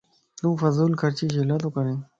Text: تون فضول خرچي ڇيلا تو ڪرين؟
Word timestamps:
تون 0.37 0.51
فضول 0.61 0.91
خرچي 1.01 1.25
ڇيلا 1.33 1.55
تو 1.63 1.69
ڪرين؟ 1.75 1.99